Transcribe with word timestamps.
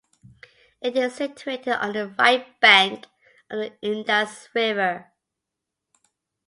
It 0.81 0.97
is 0.97 1.13
situated 1.13 1.73
on 1.73 1.93
the 1.93 2.07
right 2.17 2.59
bank 2.59 3.05
of 3.51 3.59
the 3.59 3.73
Indus 3.83 4.49
River. 4.55 5.11